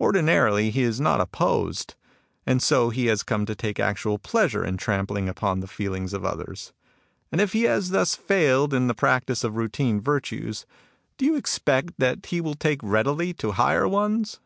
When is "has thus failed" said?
7.64-8.72